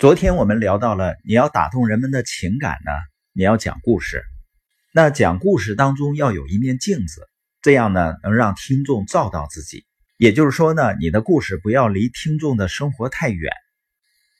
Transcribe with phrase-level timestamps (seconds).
[0.00, 2.92] 昨天我们聊到了，你要打动人们的情感呢，
[3.34, 4.24] 你要讲故事。
[4.94, 7.28] 那讲故事当中要有一面镜子，
[7.60, 9.84] 这样呢能让听众照到自己。
[10.16, 13.52] 也就是说呢，你的故事不要离听众的生活太远。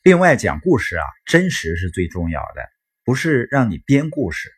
[0.03, 2.63] 另外，讲故事啊，真实是最重要的，
[3.05, 4.51] 不是让你编故事。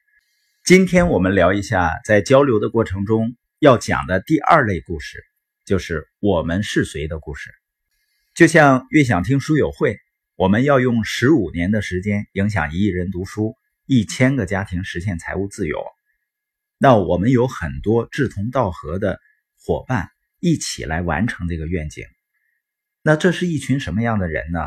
[0.65, 5.19] 今天我们聊一下，在交流的过程中要讲的第二类故事，
[5.67, 7.51] 就是我们是谁的故事。
[8.37, 9.99] 就像越想听书友会。
[10.35, 13.55] 我们要用十五年的时间影响一亿人读书，
[13.85, 15.85] 一千个家庭实现财务自由。
[16.79, 19.21] 那我们有很多志同道合的
[19.63, 20.09] 伙伴
[20.41, 22.07] 一起来完成这个愿景。
[23.03, 24.61] 那这是一群什么样的人呢？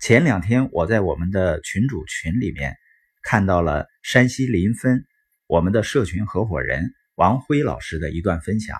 [0.00, 2.76] 前两天我在我们的群主群里面
[3.22, 5.04] 看到了山西临汾
[5.46, 8.76] 我们的社群合伙人王辉老师的一段分享。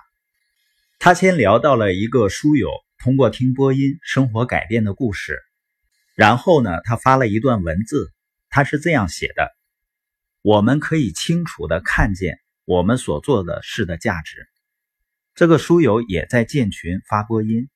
[0.99, 5.39] 他先聊到了一个书友通过听播音生活改变的故事。
[6.15, 8.11] 然后呢，他发了一段文字，
[8.49, 9.51] 他是这样写的
[10.41, 14.47] ：“我们可以清楚的看见我们所做的事的价值。”
[15.33, 17.69] 这个书友也在建群发播音，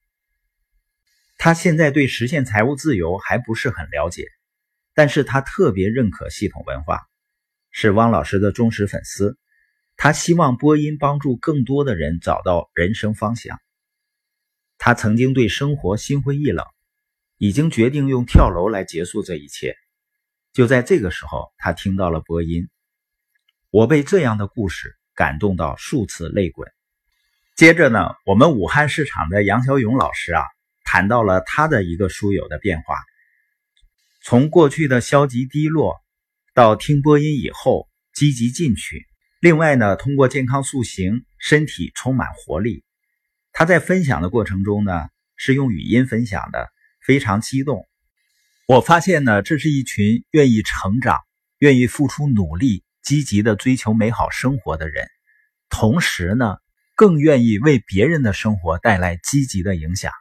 [1.38, 4.28] 他现在对实现财务自由还不是很了解，
[4.94, 7.02] 但是他特别认可系统文化，
[7.72, 9.38] 是汪老师的忠实粉丝。
[9.96, 13.58] 他希望播音帮助更多的人找到人生方向。
[14.78, 16.66] 他曾经对生活心灰意冷。
[17.38, 19.76] 已经决定用跳楼来结束这一切。
[20.54, 22.70] 就在这个时候，他听到了播音。
[23.72, 26.72] 我被这样的故事感动到数次泪滚。
[27.56, 30.44] 接着呢，我们武汉市场的杨小勇老师啊，
[30.86, 32.98] 谈到了他的一个书友的变化，
[34.22, 35.96] 从过去的消极低落，
[36.54, 39.06] 到听播音以后积极进取。
[39.42, 42.84] 另外呢，通过健康塑形，身体充满活力。
[43.52, 46.72] 他在分享的过程中呢，是用语音分享的。
[47.06, 47.88] 非常激动，
[48.68, 51.20] 我发现呢，这是一群愿意成长、
[51.60, 55.08] 愿意付出努力、积极的追求美好生活的人，
[55.70, 56.58] 同时呢，
[56.96, 60.12] 更愿意为别人的生活带来积极的影响。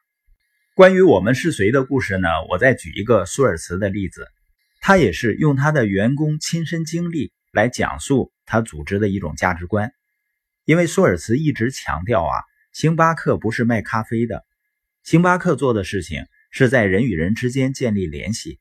[0.75, 2.29] 关于我们是谁的故事呢？
[2.51, 4.29] 我再举一个舒尔茨的例子，
[4.83, 9.91] 他也是用他的员工亲身经历来讲述他组织的一种价值观。
[10.67, 12.43] 因为舒尔茨一直强调啊，
[12.75, 14.45] 星巴克不是卖咖啡的，
[15.03, 16.27] 星巴克做的事情。
[16.57, 18.61] 是在人与人之间建立联系。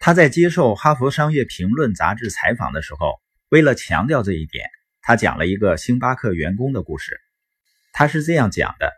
[0.00, 4.68] 他在接受《哈佛商业评论》杂志采访的时候，为了强调这一点，
[5.02, 7.20] 他讲了一个星巴克员工的故事。
[7.92, 8.90] 他是这样讲的：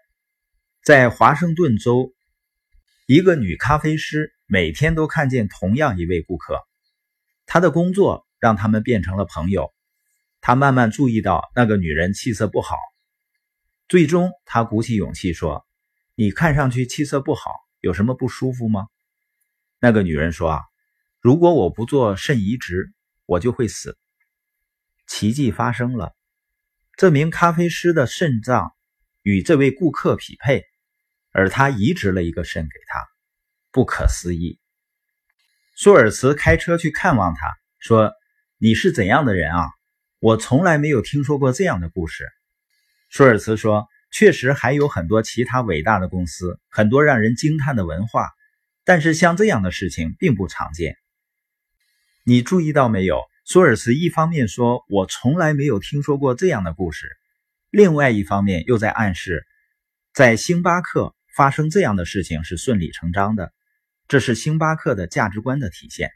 [0.83, 2.15] 在华盛顿州，
[3.07, 6.59] 一个女咖啡师每天都看见同样一位顾客，
[7.45, 9.71] 她的工作让他们变成了朋友。
[10.41, 12.77] 他慢慢注意到那个女人气色不好，
[13.87, 15.67] 最终他鼓起勇气说
[16.17, 17.51] ：“你看上去气色不好。”
[17.84, 18.87] 有什么不舒服吗？
[19.78, 20.62] 那个女人说：“啊，
[21.21, 22.95] 如果我不做肾移植，
[23.27, 23.99] 我就会死。”
[25.06, 26.17] 奇迹发生了，
[26.97, 28.75] 这名咖啡师的肾脏
[29.21, 30.65] 与这位顾客匹配，
[31.31, 33.06] 而他移植了一个肾给他，
[33.71, 34.59] 不可思议。
[35.77, 38.15] 舒尔茨开车去看望他，说
[38.56, 39.69] ：“你是怎样的人啊？
[40.21, 42.27] 我从来没有听说过这样的故事。”
[43.12, 43.87] 舒尔茨说。
[44.14, 48.30] 确实还有很多其他伟大的公司，很多让人惊叹的文化，
[48.84, 50.97] 但是像这样的事情并不常见。
[52.22, 53.22] 你注意到没有？
[53.44, 57.08] 舒尔茨一方面说我从来没有听说过这样的故事，
[57.70, 59.44] 另外一方面又在暗示，
[60.12, 63.52] 在星巴克发生这样的事情是顺理成章的，
[64.06, 66.12] 这是星巴克的价值观的体现。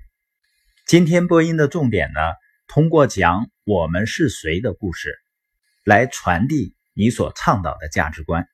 [0.86, 2.20] 今天播音的重点呢，
[2.68, 5.16] 通过讲我们是谁的故事，
[5.82, 6.77] 来传递。
[6.98, 8.48] 你所倡导的价值观。